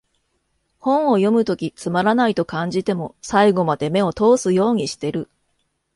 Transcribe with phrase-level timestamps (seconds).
[0.79, 5.29] 本を読むときつまらないと感じても、最後まで目を通すようにしてる